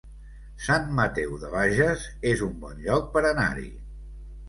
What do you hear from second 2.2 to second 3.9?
es un bon lloc per anar-hi